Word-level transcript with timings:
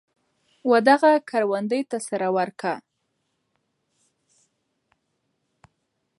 ودغه 0.71 1.11
کروندې 1.29 1.81
ته 1.89 1.97
سره 2.07 2.27
ورکه. 2.37 2.73